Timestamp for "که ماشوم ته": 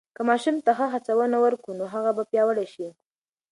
0.15-0.71